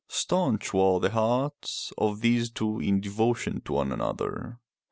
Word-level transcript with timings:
Staunch 0.07 0.73
were 0.73 0.97
the 0.99 1.11
hearts 1.11 1.93
of 1.95 2.21
these 2.21 2.49
two 2.49 2.79
in 2.79 3.01
devotion 3.01 3.61
to 3.65 3.73
one 3.73 3.91
another. 3.91 4.57